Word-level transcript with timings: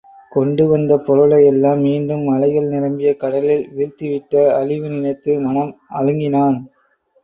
கொண்டு 0.31 0.63
வந்த 0.67 0.93
பொருளை 0.97 1.39
எல்லாம் 1.45 1.79
மீண்டும் 1.79 2.25
அலைகள் 2.27 2.67
நிரம்பிய 2.67 3.11
கடலில் 3.15 3.63
வீழ்த்திவிட்ட 3.77 4.43
அழிவு 4.59 4.89
நினைத்து 4.89 5.33
மனம் 5.39 5.73
அழுங்கினான். 5.99 6.59